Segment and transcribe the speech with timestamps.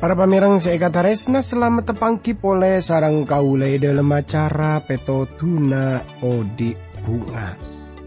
[0.00, 6.72] Para pamirang seekataresna selamat tepangki pole sarang kaule dalam acara peto tuna odi
[7.04, 7.52] bunga.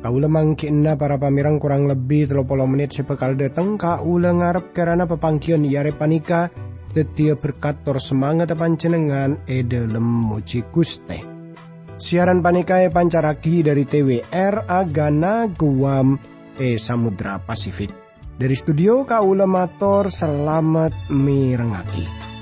[0.01, 5.93] Kaula mangkinna para pamirang kurang lebih 30 menit sepekal datang kaula ngarep karena pepangkian yare
[5.93, 6.49] panika
[6.93, 11.19] detia berkator semangat pancenengan e dalam muji guste.
[11.97, 16.17] Siaran panika e pancaraki dari TWR Agana Guam
[16.57, 17.89] e Samudra Pasifik.
[18.33, 22.32] Dari studio Kaula Mator selamat mirengaki.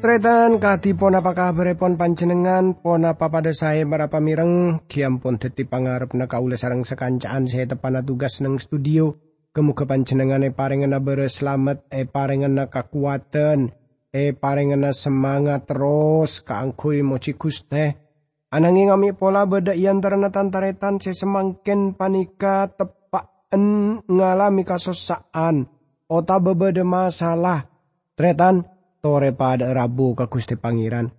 [0.00, 2.72] Tretan kati pon apa kabar pon panjenengan?
[2.72, 7.44] Pon apa pada saya para pamireng kiam pon teti pangarep na kaula sarang sekancaan.
[7.44, 9.20] Saya tepana tugas neng studio.
[9.52, 10.96] Kemuka panjenengan e paringan
[11.28, 13.76] selamat e paringan kekuatan
[14.08, 18.00] e paringan semangat terus kaangkui moci guste
[18.48, 25.68] ananging ngami pola beda iantara tantaretan sesemangken panika tepaan ngalami kasosaan
[26.08, 27.68] ota bebeda masalah.
[28.16, 31.10] Tretan tore pada rabu ke guste pangeran.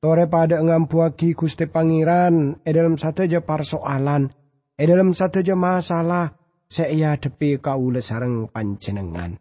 [0.00, 2.60] Tore pada ngampuaki guste pangeran.
[2.64, 4.28] E dalam satu aja persoalan.
[4.76, 6.32] E dalam satu aja masalah
[6.66, 9.38] saya depi kaula sarang panjenengan.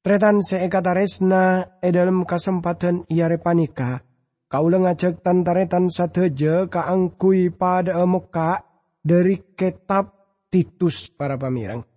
[0.00, 4.00] Tretan seekataresna e dalam kesempatan iare panika,
[4.48, 8.64] kaula ngajak tantaretan sateja kaangkui pada muka
[9.04, 10.16] dari kitab
[10.50, 11.89] Titus para pamirang.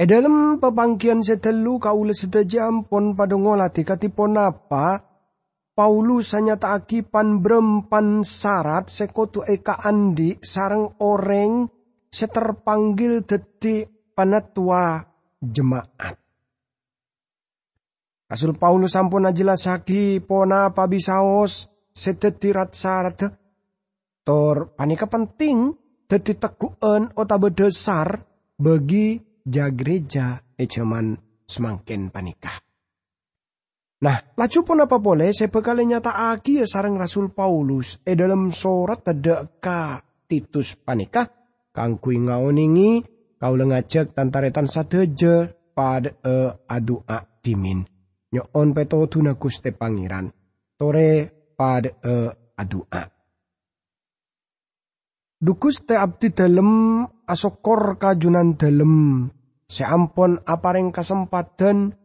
[0.00, 4.96] E dalam pepangkian setelu kaula seteja ampun pada ngolati katipon apa,
[5.76, 11.68] Paulus hanya akipan berempan syarat sekotu eka andi sarang orang
[12.08, 13.84] seterpanggil dadi
[14.16, 15.04] penetua
[15.36, 16.16] jemaat.
[18.24, 23.28] Rasul Paulus sampun ajelasaki pona pabisaos sedetirat syarat
[24.24, 25.76] tor panika penting
[26.08, 28.16] dadi teguan otabe besar
[28.56, 32.56] bagi jagreja ejaman semakin panikah.
[34.00, 39.04] Nah, laju pun apa boleh bakal nyata aki ya sarang Rasul Paulus e dalam surat
[39.04, 41.28] tidak ka Titus panikah
[41.68, 43.04] kangkui ngaoningi
[43.36, 47.84] kau lengajak tantaretan sadeje pada e adua dimin.
[48.30, 50.32] Nyoon peto tuna guste pangeran.
[50.80, 52.16] Tore pada e
[52.56, 53.19] adua.
[55.40, 59.24] Dukus te abdi dalem asokor kajunan dalem.
[59.64, 61.96] Seampon apareng kesempatan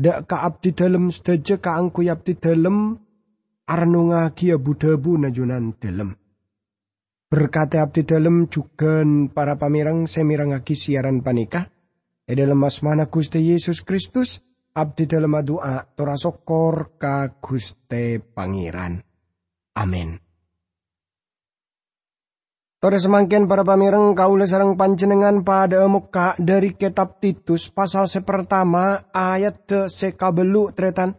[0.00, 2.96] dak ka abdi dalem sedaja ka angku abdi dalem
[3.68, 6.16] arnunga kia budabu najunan dalem.
[7.28, 9.04] Berkati abdi dalam juga
[9.36, 11.68] para pamirang semirangaki siaran panikah.
[12.24, 14.40] E dalam asmana Gusti Yesus Kristus,
[14.72, 18.96] abdi dalam doa tora sokor ka Guste Pangeran.
[19.76, 20.29] Amin.
[22.80, 29.68] Tore semangkin para pamirang kaula sarang panjenengan pada muka dari kitab Titus pasal sepertama ayat
[29.68, 31.12] de sekabelu tretan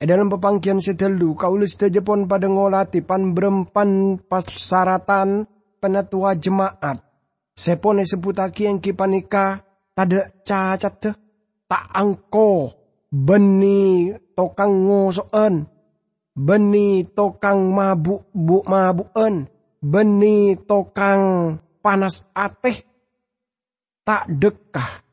[0.00, 5.44] E dalam pepangkian sedelu, kaulis Jepun pada ngolati pan berempan pasaratan
[5.76, 7.04] penetua jemaat.
[7.52, 9.60] Sepone sebutaki yang kipanika
[9.92, 11.10] tada cacat te,
[11.68, 12.72] tak angko
[13.12, 15.68] beni tokang ngosoen,
[16.32, 19.44] beni tokang mabuk bu mabuen,
[19.80, 22.76] beni tokang panas ateh,
[24.04, 25.10] tak dekah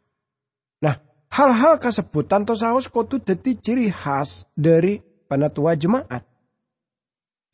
[1.38, 6.26] Hal-hal tersebut tanto saus kotu deti ciri khas dari penatua jemaat.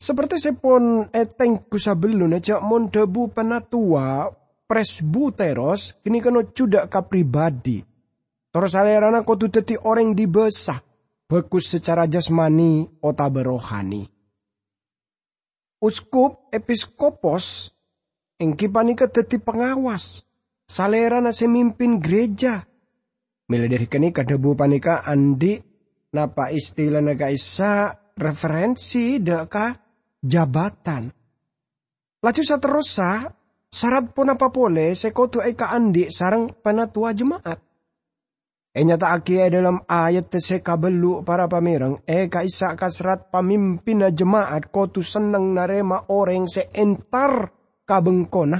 [0.00, 4.32] Seperti sepon eteng kusabelun aja mon debu penatua
[4.64, 7.84] presbuteros kini kena cudak ka pribadi.
[8.48, 10.80] Terus alerana kotu deti orang dibesah.
[11.28, 14.13] Bagus secara jasmani ota berohani.
[15.84, 17.68] Uskup episkopos
[18.40, 20.24] engki panika deti pengawas.
[20.64, 22.64] Salerana semimpin gereja
[23.44, 24.08] Mila dari kini
[24.40, 25.60] bu panika andi
[26.16, 29.76] napa istilah naga isa referensi deka
[30.24, 31.12] jabatan.
[32.24, 32.42] Laju
[32.80, 33.28] sa
[33.68, 37.60] syarat pun apa boleh sekotu eka andi sarang penatua jemaat.
[38.74, 44.74] E nyata aki e dalam ayat teseka belu para pamirang eka isa kasrat pamimpin jemaat
[44.74, 47.54] kotu seneng narema orang seentar
[47.86, 48.58] kabengkona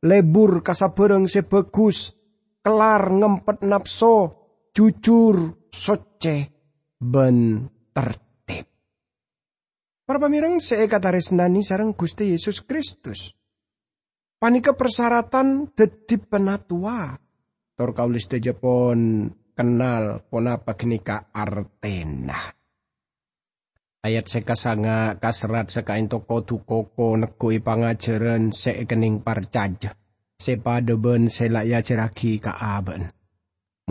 [0.00, 2.16] lebur kasapereng sebagus
[2.64, 4.32] kelar ngempet napso,
[4.72, 6.36] jujur, soce,
[6.96, 8.66] ben tertib.
[10.04, 13.32] Para pamirang seekataris nani sarang Gusti Yesus Kristus.
[14.40, 17.12] Panika persyaratan dadi penatua.
[17.76, 19.28] Tor kaulis pon
[19.60, 22.56] kenal ponapa kenika artena.
[24.00, 29.92] Ayat sekasanga kasrat sekain toko koko nekui pangajaran seekening parcaj.
[30.40, 33.12] Sepadeben selaya ceraki kaaben.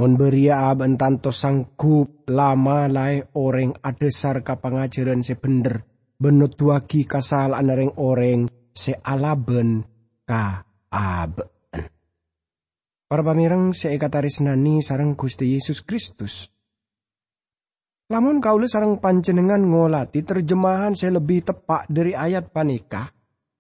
[0.01, 5.85] Mon beria aben tanto sanggup lama lai orang adesar ka pangajaran sebender
[6.17, 9.85] benutuaki kasal anareng oreng se alaben
[10.25, 11.58] ka ab.
[13.09, 16.45] Para pamirang se ekataris nani sarang Gusti Yesus Kristus.
[18.13, 23.09] Lamun kaula sarang panjenengan ngolati terjemahan saya lebih tepat dari ayat panika.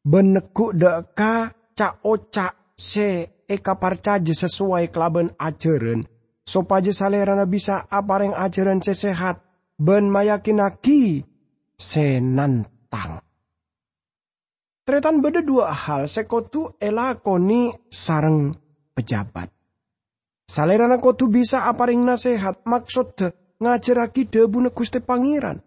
[0.05, 6.05] Beneku deka ca oca se eka parcaje sesuai kelaben ajaran.
[6.45, 9.41] Sopaje salerana bisa apareng ajaran sesehat.
[9.81, 11.25] Ben mayakinaki
[11.73, 13.25] senantang.
[14.85, 18.68] Tretan beda dua hal sekotu elakoni sarang
[18.99, 19.47] pejabat.
[20.43, 23.27] Salerana kotu bisa aparing nasehat maksud de
[23.63, 25.63] ngajaraki debu guste pangeran.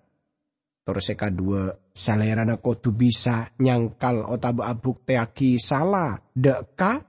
[0.82, 7.00] Terus eka dua salerana kotu bisa nyangkal otab abuk teaki salah deka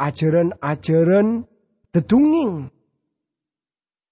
[0.00, 1.44] ajaran-ajaran
[1.92, 2.72] tetunging.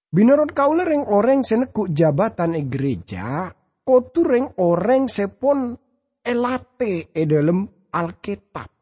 [0.09, 3.53] Binarot kaulereng orang seneku jabatan e gereja
[3.87, 5.77] kotureng orang sepon
[6.21, 8.78] elate e dalam Alkitab.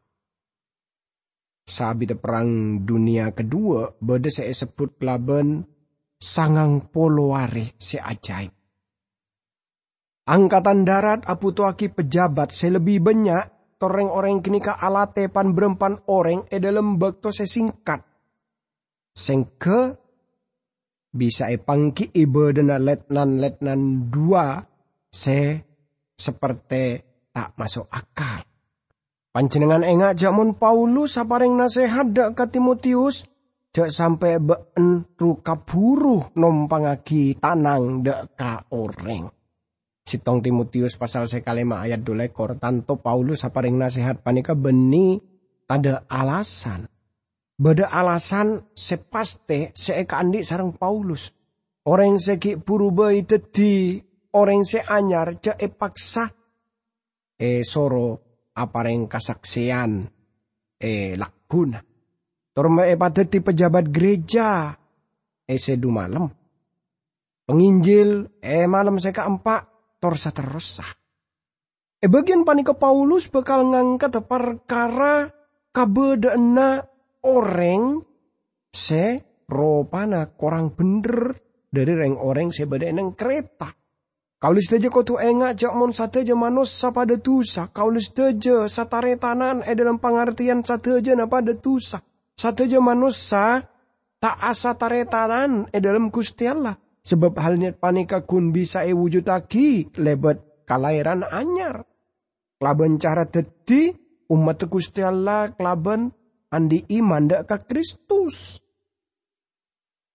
[1.67, 5.67] Sabi perang dunia kedua, beda saya sebut laban
[6.15, 8.55] sangang poloare si ajaib.
[10.31, 16.47] Angkatan darat apu tuaki pejabat selebih banyak toreng orang kini ka alate pan berempan orang
[16.47, 17.99] e dalam bakto sesingkat.
[19.11, 19.79] Sengke
[21.11, 24.63] bisa e pangki ibe dena letnan-letnan dua
[25.11, 25.67] se
[26.15, 26.95] seperti
[27.35, 28.46] tak masuk akal.
[29.37, 33.21] Panjenengan engak jamun Paulus sapareng nasehat dak ke Timotius
[33.69, 39.29] dak sampai been ruka buruh nompangagi tanang dak ka oreng.
[40.09, 45.21] Sitong Timotius pasal sekalima ayat dolekor tanto Paulus sapareng nasehat panika beni
[45.69, 46.89] ada alasan.
[47.61, 51.29] Beda alasan sepaste seeka andi sarang Paulus.
[51.85, 52.17] Orang
[52.65, 54.01] puru bayi tedi
[54.33, 56.25] orang se anyar ce epaksa
[57.37, 58.26] e soro
[58.57, 60.01] apareng kasaksian
[60.81, 61.77] e lakuna.
[62.57, 62.97] Torma e
[63.29, 64.73] di pejabat gereja
[65.45, 66.25] e sedu malam.
[67.45, 69.61] Penginjil e malam saya keempat
[70.01, 70.89] torsa terusa.
[71.97, 75.29] E bagian panika Paulus bakal ngangkat perkara
[75.69, 76.81] kabedana
[77.25, 78.01] orang
[78.73, 81.37] se ropana korang bener
[81.69, 83.69] dari reng orang sebeda neng kereta.
[84.37, 87.73] Kaulis teja tu engak jak mon sateja manus sapada tusa.
[87.73, 92.05] Kaulis teja sataretanan e dalam pengertian sateja na pada tusa.
[92.37, 93.65] Sateja manusia
[94.21, 96.77] tak asa taretanan e dalam Gusti Allah.
[97.01, 101.81] Sebab halnya panika kun bisa e wujudaki lebet kelahiran anyar.
[102.61, 103.89] Kelaban cara teti
[104.29, 106.13] umat Gusti Allah kelaban
[106.53, 108.61] andi iman dak ka Kristus.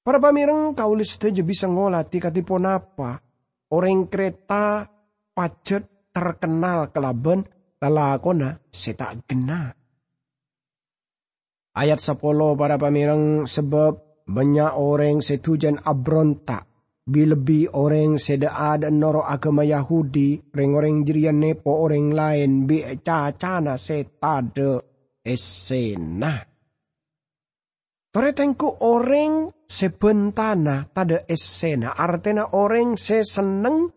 [0.06, 3.31] Para pamireng kaulis teja bisa ngolati katipun apa
[3.72, 4.84] orang kereta
[5.32, 7.40] pacet terkenal kelaben
[7.80, 9.72] lalakona setak gena.
[11.72, 12.20] Ayat 10
[12.60, 16.68] para pamirang sebab banyak orang setujan abronta
[17.02, 23.80] bilebi orang seda ada noro agama Yahudi reng orang jirian nepo orang lain bi cacana
[23.80, 24.84] setade
[25.24, 26.51] esena.
[28.12, 33.88] Toretengku orang sebentana tada esena artena orang se seneng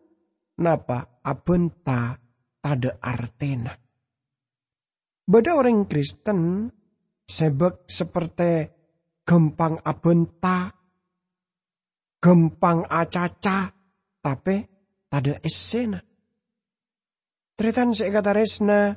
[0.63, 2.15] napa abenta
[2.63, 3.75] tada artena.
[5.27, 6.71] Beda orang Kristen
[7.27, 8.71] sebek seperti
[9.27, 10.71] gempang abenta,
[12.23, 13.67] gempang acaca,
[14.23, 14.55] tapi
[15.11, 15.99] tada esena.
[17.59, 18.95] Tretan kata resna,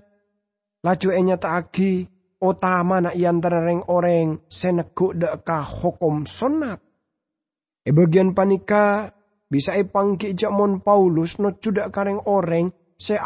[0.86, 6.80] laju enya agi utama na antara reng oreng senegu ka hukum sunat.
[7.82, 9.10] E bagian panika
[9.48, 12.68] bisa ipangki jamon Paulus no cudak kareng oreng
[12.98, 13.16] se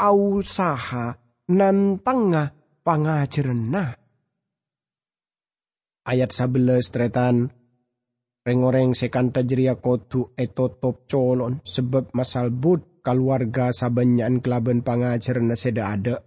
[0.47, 1.19] saha
[1.51, 2.55] nan tengah
[2.87, 3.75] pangajaran
[6.03, 7.37] Ayat 11 tretan
[8.43, 16.19] Reng-oreng sekanta jeria kotu etotop colon sebab masal bud keluarga sabanyan kelaban pangajaran seda ada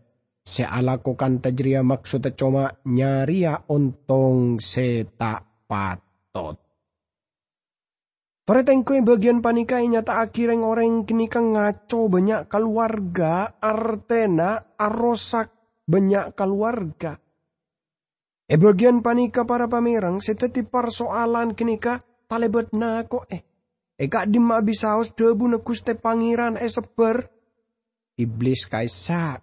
[0.45, 6.61] se alakokan tajria maksud cuma nyaria ontong se tak patot.
[8.45, 15.49] Toretengku bagian panika nyata akhirnya orang kini kan ngaco banyak keluarga artena arosak
[15.89, 17.17] banyak keluarga.
[18.45, 21.97] E bagian panika para pamerang seteti persoalan kini ka
[22.29, 23.41] talebet nako eh.
[23.97, 27.25] E kak dima bisaos debu na kuste pangeran e seber.
[28.21, 29.41] Iblis kaisa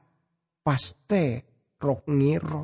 [0.63, 1.25] paste
[1.83, 2.63] rok ngiro.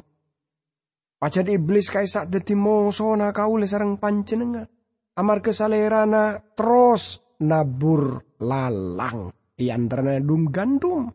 [1.18, 4.70] Pacad iblis kaisa deti mongso kaule sarang pancenengan.
[5.18, 9.34] Amar kesalerana terus nabur lalang.
[9.58, 11.10] Iantarana dum gandum.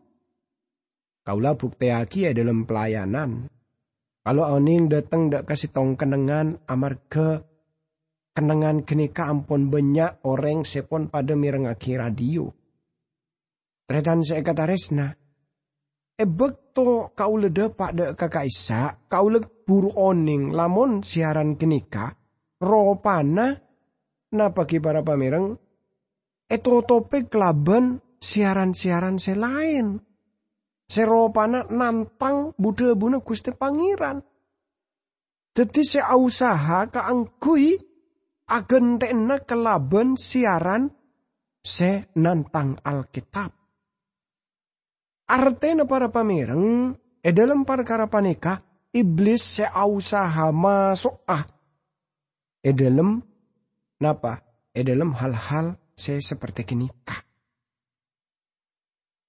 [1.24, 3.48] Kaulah bukti aki ya dalam pelayanan.
[4.20, 7.40] Kalau oning datang dak kasih tong kenangan amar ke
[8.36, 12.52] kenangan kenika ampun banyak orang sepon pada mirengaki radio.
[13.88, 15.23] Tretan saya kata resna.
[16.14, 16.24] E
[17.18, 19.26] kau leda pak dek kakak isa, kau
[19.66, 22.14] buru oning lamun siaran kenika,
[22.62, 23.50] ropana
[24.34, 25.58] napa ki para pamireng
[26.46, 29.98] eto topik laban siaran-siaran selain.
[30.84, 34.20] Seropana nantang Buddha buna Gusti Pangeran.
[35.54, 37.72] Dadi se usaha kaangkui
[38.52, 40.92] agentena kelaban siaran
[41.64, 43.63] se nantang Alkitab.
[45.24, 46.92] Artena para pamireng,
[47.24, 48.60] e dalam perkara panika,
[48.92, 51.48] iblis se usaha masuk ah.
[52.60, 53.24] E dalam
[54.00, 54.44] napa?
[54.74, 57.24] E dalam hal-hal se seperti kenikah.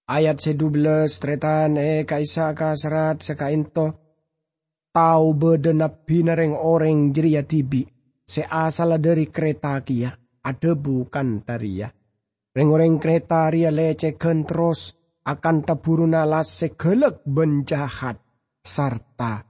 [0.05, 4.03] Ayat sedubelas tretan e kaisa kasrat sekainto.
[4.93, 7.83] Tau bedenap binareng orang jeria tibi.
[8.21, 10.13] Se asal dari kereta kia.
[10.45, 11.89] Ada bukan taria.
[12.53, 14.93] Reng orang kereta ria lecehkan terus.
[15.25, 18.21] Akan taburu nalas segelek benjahat.
[18.65, 19.45] Sarta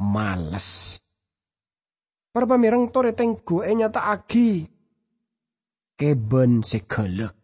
[0.00, 1.00] males.
[2.32, 4.64] Para pamirang tore tengku e nyata agi.
[5.96, 7.40] Keben segelek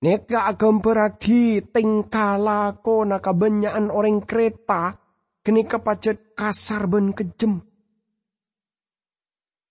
[0.00, 4.96] Neka agam beragi tingkalako nakabenyaan orang kereta
[5.44, 7.60] kini kepacet kasar ben kejem.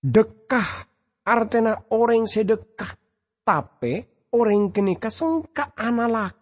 [0.06, 0.86] Dekah
[1.26, 2.94] artena orang sedekah
[3.42, 4.06] tapi
[4.38, 6.38] orang kini kesengka analako.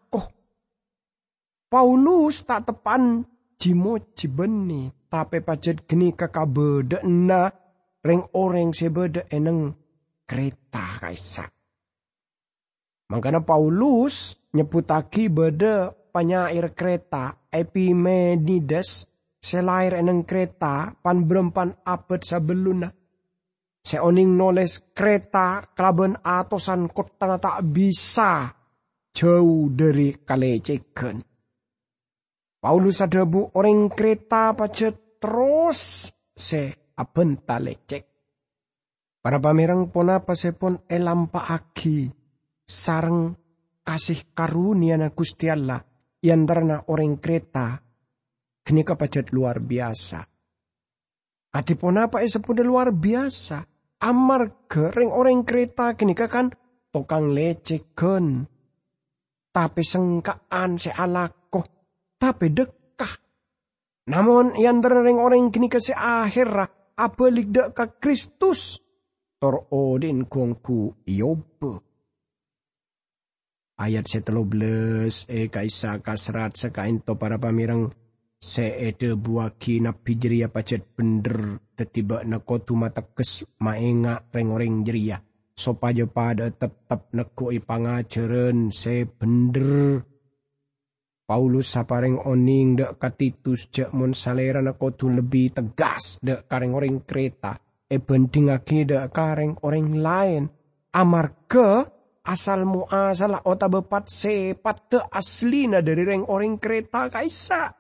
[1.68, 3.28] Paulus tak tepan
[3.60, 7.52] jimo jibeni tapi pacet kini kakabede na
[8.00, 9.76] reng orang sebede eneng
[10.24, 11.52] kereta kaisak.
[13.12, 19.08] Makanya Paulus nyebutaki beda penyair kereta Epimenides
[19.44, 22.96] selair eneng kereta pan berempan abad sebelumnya.
[23.84, 28.52] Seoning noles kereta kelaban atosan kota tak bisa
[29.12, 31.27] jauh dari kalecekan.
[32.68, 38.04] Paulus ada bu orang kereta pacet terus se aben talecek.
[39.24, 42.12] Para pamerang pona pasepon elampa aki
[42.68, 43.32] sarang
[43.88, 45.80] kasih karunia na Gusti Allah
[46.20, 47.80] yandarna orang kereta
[48.68, 50.28] kini kapacet luar biasa.
[51.48, 53.64] Katipun apa isa pun luar biasa.
[54.04, 56.52] Amar kering orang kereta kini kan
[56.92, 58.44] tokang leceken.
[59.56, 61.47] Tapi sengkaan se alako.
[62.18, 63.14] Tapi dekah.
[64.10, 66.98] Namun yandar ring orang kini kasi akhirah.
[66.98, 68.82] Apalik dek ka Kristus.
[69.38, 71.88] Tor odin kongku yobe
[73.78, 77.94] ayat setelobles e kaisa kasrat sekainto para pamirang
[78.38, 85.22] se ede buaki na pijeria pacet bener tetiba na kotu matekes maenga reng-reng jeria
[85.58, 90.02] sopaja pada tetap neko ipangaceren se bener
[91.28, 97.04] Paulus sapareng oning dek katitus cek mon salera na kotu lebih tegas dek kareng orang
[97.04, 100.44] kereta e penting dek kareng orang lain
[100.96, 101.84] amar ke
[102.28, 107.72] asal muasal ota bepat sepat te asli na dari reng orang kereta kaisa.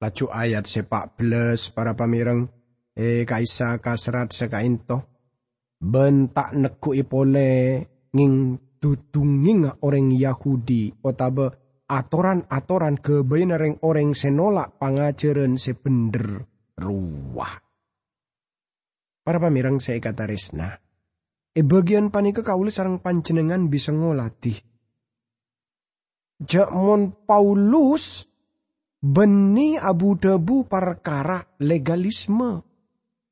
[0.00, 2.48] Lacu ayat sepak belas para pamireng
[2.96, 5.08] e kaisa kasrat sekainto.
[5.82, 7.82] Bentak neku ipole
[8.14, 8.34] nging
[8.78, 16.44] tutunging orang Yahudi otabe atoran-atoran kebenaran orang senolak pangajaran sebender
[16.78, 17.54] ruah.
[19.22, 20.82] Para pamirang saya kata resna,
[21.52, 24.56] E bagian panika kaula sarang panjenengan bisa ngolatih.
[26.40, 28.24] Jakmon Paulus
[28.98, 32.64] beni abu debu perkara legalisme.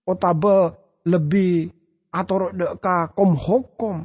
[0.04, 0.68] Otaba
[1.08, 1.72] lebih
[2.12, 4.04] atau deka kom hukum.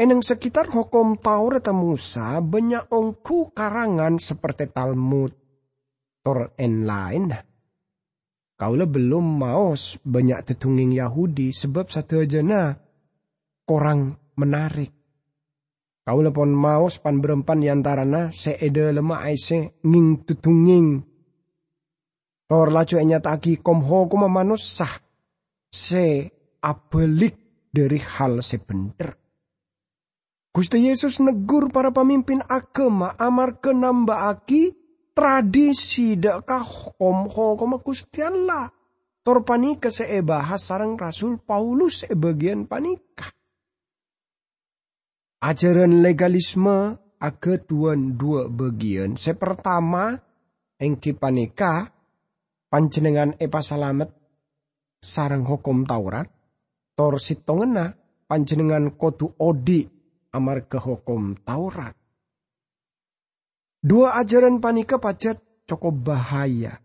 [0.00, 5.28] Eneng sekitar hukum Taurat Musa banyak ongku karangan seperti Talmud,
[6.24, 7.28] Tor en lain
[8.56, 12.72] Kaulah belum maos banyak tetunging Yahudi sebab satu aja na
[13.68, 14.92] kurang menarik.
[16.00, 20.96] Kau lepon maus pan berempan yantarana se ede lemah aise nging tutunging.
[22.48, 24.96] Tor lacu enya taki komho kuma manus sah.
[25.68, 26.24] Se
[26.64, 29.19] abelik dari hal sebener.
[30.50, 34.74] Gusti Yesus negur para pemimpin agama amar aki
[35.14, 36.66] tradisi kah
[36.98, 38.66] komho koma Gusti Allah.
[39.22, 43.30] Tor panika se bahas sarang Rasul Paulus e bagian panika.
[45.44, 49.14] Ajaran legalisme aga tuan dua bagian.
[49.14, 50.18] Se pertama
[50.80, 51.84] engki panika
[52.66, 54.10] panjenengan epa salamet
[54.98, 56.26] sarang hukum Taurat.
[56.96, 57.92] Tor sitongena
[58.26, 59.99] panjenengan kodu odi
[60.30, 61.94] amarga hukum Taurat.
[63.80, 66.76] Dua ajaran panika pacet cukup bahaya.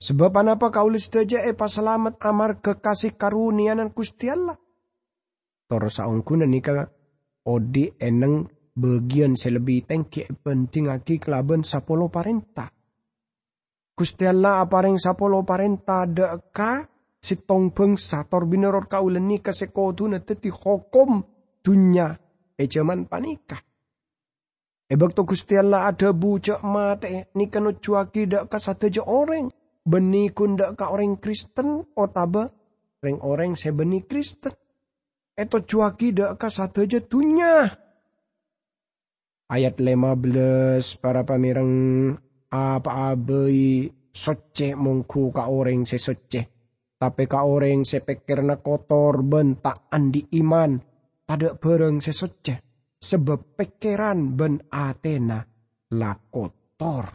[0.00, 4.56] Sebab anapa kaulis daja epa selamat amar kekasih karunianan Gusti Allah.
[5.68, 6.88] Tor saungku nika
[7.44, 12.72] odi eneng bagian selebih tengki penting aki kelaban sapolo parenta.
[13.92, 16.80] Gusti Allah apareng sapolo parenta deka
[17.20, 21.20] si tong bangsa tor bineror kaulen nika sekodu na teti hukum
[21.60, 22.08] dunya
[22.60, 23.64] ejaman panikah.
[24.90, 29.48] Ebak to Gusti Allah ada bucak mate ni kanu cuaki dak ka sateja orang.
[29.80, 32.50] Beni kun dak ka orang Kristen otaba
[33.00, 34.52] reng orang sebeni Kristen.
[35.38, 37.70] Eto cuaki dak ka sateja tunya.
[39.46, 41.70] Ayat 15 para pamirang
[42.50, 46.42] apa abai soce mungku ka orang se soce.
[46.98, 48.02] Tapi ka orang se
[48.42, 50.89] na kotor bentak andi iman
[51.30, 52.58] pada bareng sesoceh
[52.98, 55.38] sebab pikiran ben Atena
[55.94, 57.06] la kotor.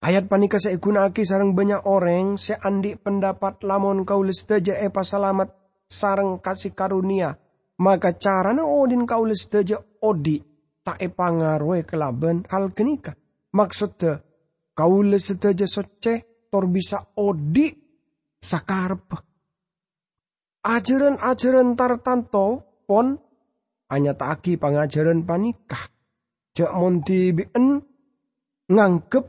[0.00, 5.52] Ayat panika saya gunaki sarang banyak orang seandi pendapat lamon kau lestaja epa selamat
[5.84, 7.36] sarang kasih karunia.
[7.84, 10.40] Maka carana odin kau lestaja odi
[10.80, 13.12] tak epa ngaruhe kelaban hal kenika.
[13.52, 14.24] Maksudnya
[14.72, 17.68] kau lestaja soce tor bisa odi
[18.40, 19.29] sakarpa
[20.64, 23.16] ajaran-ajaran tartanto pon
[23.90, 25.90] hanya taki pengajaran panikah.
[26.54, 27.82] Jak monti bien
[28.70, 29.24] ngangkep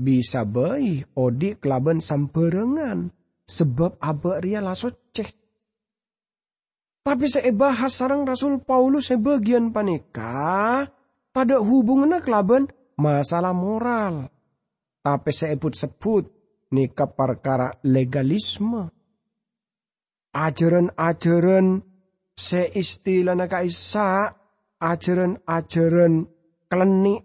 [0.00, 3.12] bisa bayi odi kelaban samperengan
[3.44, 5.28] sebab abak ria lasoceh.
[7.00, 10.84] Tapi saya bahas sarang Rasul Paulus sebagian panika
[11.32, 12.68] tada hubungannya kelaban
[13.00, 14.28] masalah moral.
[15.00, 16.28] Tapi saya sebut-sebut
[16.76, 18.99] nikah perkara legalisme
[20.34, 21.82] ajaran-ajaran
[22.34, 24.32] seistilah na kaisa
[24.80, 26.24] ajaran-ajaran
[26.70, 27.22] klenik.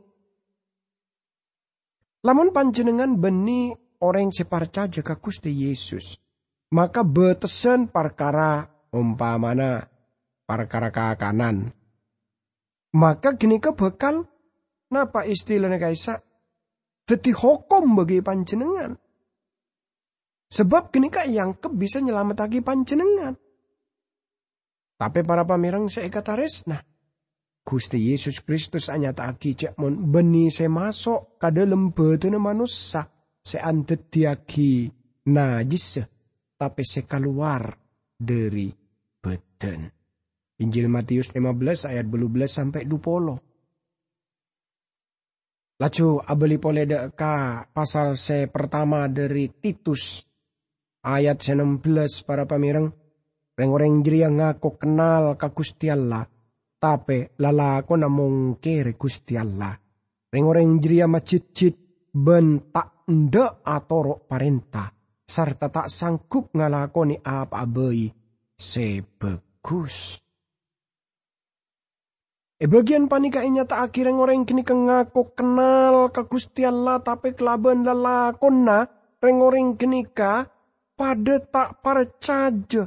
[2.26, 3.70] Lamun panjenengan beni
[4.02, 6.18] orang separca jaga Gusti Yesus.
[6.74, 9.86] Maka betesan perkara umpamana
[10.50, 11.70] perkara kanan.
[12.98, 14.26] Maka gini ke bekal
[14.90, 16.26] napa istilahnya kaisa
[17.06, 18.98] dadi hukum bagi panjenengan.
[20.56, 23.36] Sebab kini kak yang ke bisa lagi panjenengan.
[24.96, 26.80] Tapi para pamirang saya kata resna.
[27.66, 33.04] Gusti Yesus Kristus hanya tak cek mon beni saya masuk ke dalam badan manusia.
[33.44, 34.88] Saya antet diagi
[35.28, 36.00] najis
[36.56, 37.76] tapi saya keluar
[38.16, 38.72] dari
[39.20, 39.92] badan.
[40.64, 45.84] Injil Matius 15 ayat 12 sampai 20.
[45.84, 46.88] Lacu abeli pole
[47.76, 50.25] pasal se pertama dari Titus
[51.06, 51.86] ayat 16
[52.26, 52.90] para pamirang
[53.54, 56.26] reng-reng jiria ngaku kenal ka Gusti Allah.
[56.76, 57.96] Tapi lalako
[58.60, 59.78] kere Gusti Allah.
[60.34, 64.90] Reng-reng jiria macit-cit bentak nda atoro parenta
[65.26, 68.10] serta tak sanggup ngalakoni apa abai
[68.54, 70.22] sebagus.
[72.56, 77.84] E bagian panika inya tak akhirnya orang kini ngaku kenal ke Gusti Allah tapi kelaban
[77.84, 78.88] lalakon na.
[79.20, 79.74] Reng orang
[80.96, 82.84] pada tak percaya.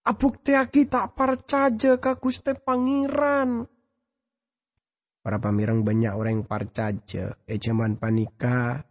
[0.00, 3.64] Abuk teaki tak percaya ke Gusti Pangeran.
[5.20, 7.30] Para pamirang banyak orang yang percaya.
[7.46, 8.82] Ejaman panika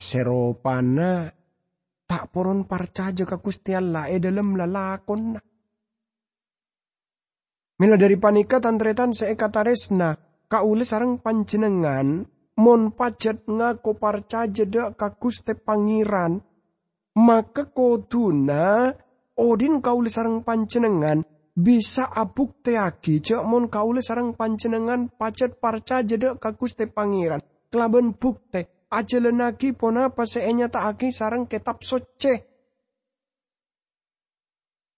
[0.00, 1.28] seropana
[2.08, 5.36] tak poron percaya ke Gusti Allah e dalam lalakon
[7.80, 10.16] Mila dari panika tantretan seekataresna
[10.50, 12.24] kaule sarang panjenengan
[12.60, 16.49] mon pajat ngaku parcaja dak ka Gusti Pangeran
[17.16, 18.92] maka koduna
[19.34, 21.24] odin kaule sarang pancenengan
[21.56, 28.14] bisa abuk teaki cek mon kaule sarang pancenengan pacet parca jeda kakus te pangeran kelaban
[28.14, 32.50] bukte aja lenaki pona pas seenya taaki sarang ketap soce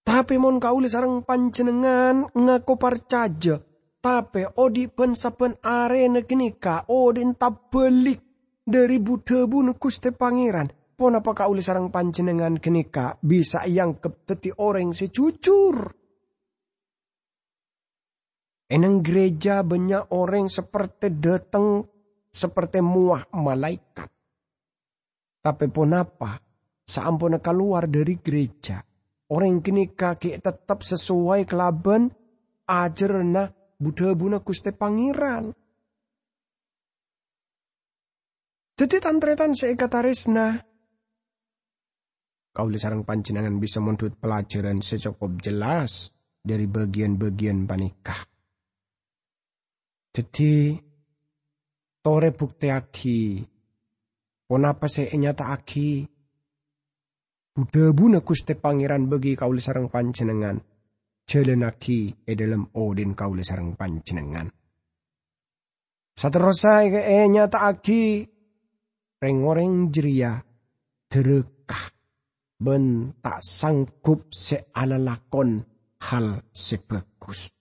[0.03, 3.63] Tapi mon kaule sarang panjenengan ngaku parcaja.
[4.03, 8.19] Tapi odi pen saben are negenika odi entah belik
[8.67, 10.67] dari budebu nekuste pangeran.
[10.93, 15.89] Pon apa kaule sarang panjenengan kenika bisa yang keteti orang secucur.
[18.69, 21.81] Eneng gereja banyak orang seperti datang
[22.29, 24.09] seperti muah malaikat.
[25.43, 26.39] Tapi pun apa,
[26.87, 28.79] saampun keluar dari gereja,
[29.29, 32.09] orang kini kaki tetap sesuai kelaban
[32.65, 35.51] ajarna Buddha buna kuste pangeran.
[38.79, 40.72] Jadi tantretan seikatarisna.
[42.53, 48.21] Kau sarang panjenengan bisa menuntut pelajaran secukup jelas dari bagian-bagian panikah.
[50.13, 50.77] Jadi,
[51.97, 53.41] tore bukti aki,
[54.45, 56.13] ponapa saya nyata aki,
[57.53, 60.57] Buddha buna kuste pangeran bagi kauli sarang panjenengan.
[61.21, 64.49] Jalanaki e dalam odin kauli sarang panjenengan.
[66.17, 68.25] Saterosa e nyata aki
[69.21, 70.41] rengoreng jeria
[71.05, 71.52] derekah
[72.63, 75.59] ben tak sanggup se ala lakon
[76.07, 77.51] hal sebagus.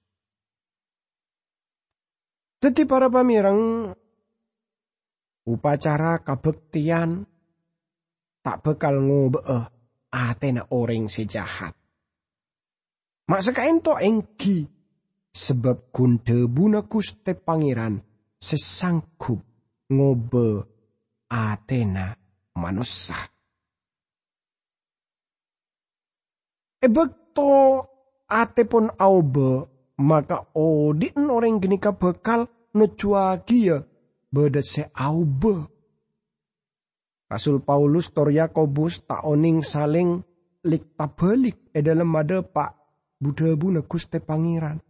[2.63, 3.91] Teti para pamirang
[5.51, 7.27] upacara kabektian
[8.47, 9.43] tak bekal ngobe
[10.15, 11.75] atena orang sejahat.
[13.27, 14.67] Mak sekain to engki
[15.35, 17.99] sebab kunde buna kuste pangeran
[18.39, 19.41] sesangkup
[19.91, 20.49] ngobe
[21.27, 22.15] atena
[22.55, 23.19] manusia.
[26.83, 27.79] Ebek to
[28.27, 29.71] ate pun aube
[30.03, 33.79] maka odin orang genika bekal necuagi ya
[34.35, 35.71] beda se aube
[37.33, 40.21] Rasul Paulus tor Yakobus tak oning saling
[40.69, 42.77] lik tabalik e dalam made pak
[43.23, 44.83] Buddha bu negus te pangeran.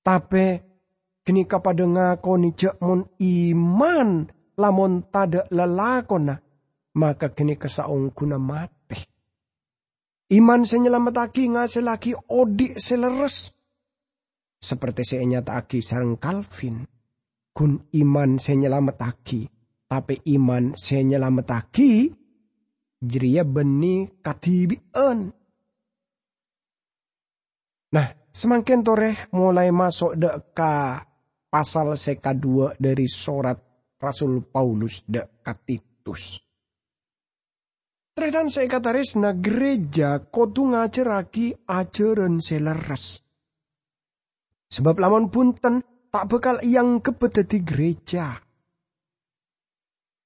[0.00, 0.46] Tapi
[1.26, 4.08] kini kapada ngakoni mon iman
[4.56, 6.38] lamun tada lelakona
[6.96, 8.77] maka kini kesaung kuna mati.
[10.28, 11.48] Iman senyelamataki
[11.80, 13.48] laki odi seleres.
[14.58, 16.84] Seperti senyata aki sarang Calvin.
[17.54, 22.12] Kun iman senyelamataki tapi iman saya nyelametaki
[23.00, 25.32] jeria beni katibian.
[27.88, 31.00] Nah, semakin toreh mulai masuk dek ka
[31.48, 33.56] pasal seka dua dari surat
[33.96, 36.47] Rasul Paulus dek katitus.
[38.18, 43.22] Tretan saya kataris na gereja kotu ngajaraki ajaran seleres.
[44.74, 48.34] Sebab lamun punten tak bekal yang kebet di gereja.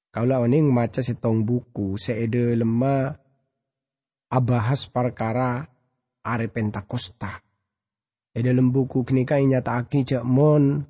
[0.08, 3.12] Kaulah oning maca setong buku seede lemah
[4.32, 5.60] abahas perkara
[6.24, 7.44] are Pentakosta.
[8.32, 10.80] E dalam buku kini kai nyata aki cek mon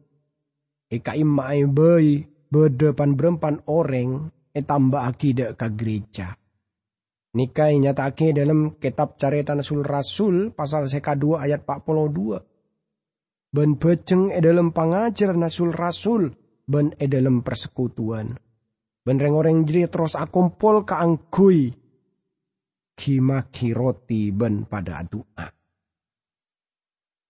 [0.86, 6.38] eka ima bayi berdepan berempan orang e tambah aki dek ke gereja.
[7.32, 13.52] Nikai nyata aki dalam kitab caritan Rasul Rasul pasal seka dua ayat 42.
[13.52, 16.32] Ben beceng e dalam pangajar Nasul Rasul
[16.68, 18.36] ben e dalam persekutuan
[19.02, 21.74] Benreng orang jadi terus akumpul ke angkui.
[22.94, 25.50] Kima kiroti ben pada doa.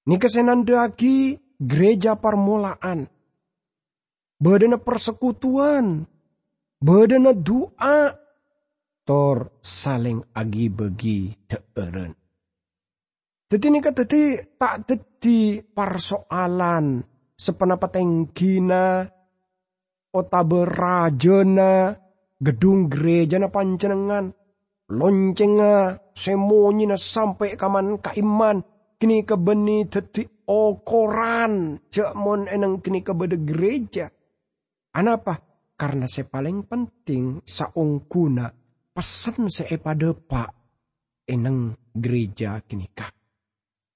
[0.04, 3.08] Ini kesenan dagi gereja permulaan.
[4.36, 6.04] Badana persekutuan.
[6.76, 8.20] Badana doa.
[9.60, 12.12] Saling agi bagi teeren.
[13.44, 14.22] Teti ini teti
[14.56, 17.04] tak teti persoalan
[17.36, 19.04] sependapat yang gina
[20.16, 21.92] otabe rajana
[22.40, 24.32] gedung gereja na pancenengan
[24.88, 28.64] loncenga semonyi na sampai kaman kaiman
[28.96, 34.08] kini kebeni teti okoran cek mon eneng kini kebede gereja
[34.96, 35.36] anapa
[35.76, 38.61] karena saya paling penting saungkuna
[38.92, 40.52] pesan saya pada pak
[41.28, 43.08] eneng gereja kini kah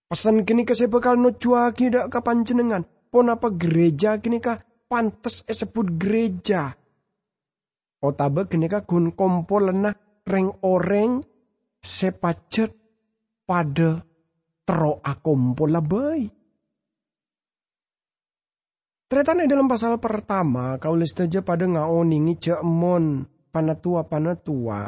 [0.09, 5.42] pesan kini ka saya bakal nucua kidak ke panjenengan pon apa gereja kini kah pantes
[5.46, 6.70] sebut gereja.
[8.06, 9.94] Otabe kenika gun kompol lenah
[10.26, 11.18] reng oreng
[11.82, 12.70] sepacet
[13.46, 13.98] pada
[14.62, 16.22] tero akompol labai.
[19.06, 23.22] Teretane dalam pasal pertama kau saja pada ngaoningi cemon
[23.56, 24.84] panatua-panatua.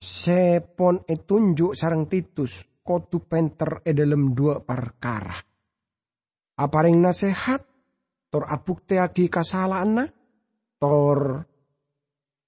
[0.00, 5.36] Sepon etunjuk sarang titus kotu penter e dalam dua perkara.
[6.58, 7.60] Apa ring nasehat
[8.32, 10.08] tor abuk teagi kasalana
[10.80, 11.44] tor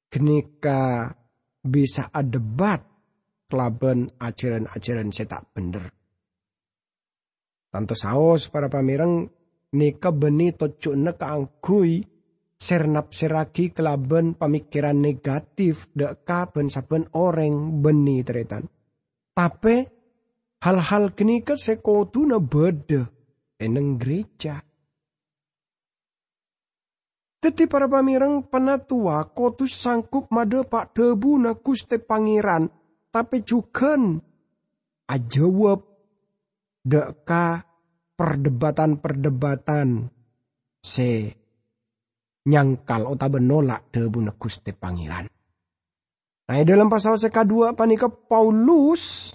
[0.08, 1.12] genika
[1.60, 2.80] bisa adebat
[3.50, 5.92] kelaben ajaran-ajaran setak bener.
[7.70, 9.28] Tanto saos para pamireng
[9.76, 12.02] nika beni tocukne kaanggui
[12.60, 18.68] sernap seragi kelaben pemikiran negatif dek kaben saben orang beni teretan.
[19.32, 19.80] Tapi
[20.60, 23.08] hal-hal kini ke sekotuna beda
[23.56, 24.60] eneng gereja.
[27.40, 32.68] Teti para pamireng penatua kotus sangkup made pak debu na kuste pangeran.
[33.08, 33.96] Tapi juga
[35.08, 35.80] ajawab
[36.84, 37.64] deka
[38.20, 40.12] perdebatan-perdebatan
[40.84, 41.39] se
[42.48, 45.28] nyangkal otak benolak debu kuste pangeran.
[46.48, 49.34] Nah dalam pasal seka-dua panika Paulus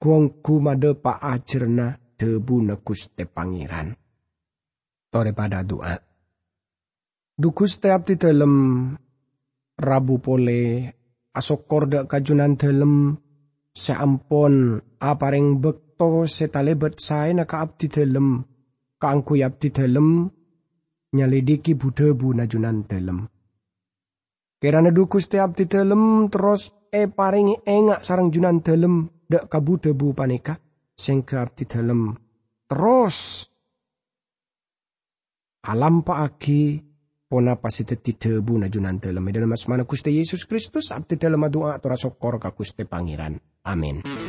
[0.00, 3.92] kuangku made pak ajerna debu kuste pangeran.
[5.12, 5.94] Tore pada doa.
[7.36, 8.52] Dukus teap di dalam
[9.76, 10.88] Rabu pole
[11.36, 13.12] asokor dak kajunan dalam
[13.76, 18.40] seampon apareng bekto setalebet saya naka abdi dalam
[18.96, 20.32] kaangku abdi dalam
[21.14, 23.28] nyalidiki budebu najunan dalam.
[24.56, 30.16] Kirana dukus teap di dalam terus e paringi engak sarang junan dalam dak kabu debu
[30.16, 30.56] panika
[30.96, 32.16] sing ke abdi dalam
[32.64, 33.44] terus
[35.68, 36.80] alam paaki
[37.28, 42.40] pona pasiteti debu na junan dalam asmana kuste Yesus Kristus abdi dalam doa tora sokor
[42.40, 43.36] kuste pangeran.
[43.66, 44.25] Amin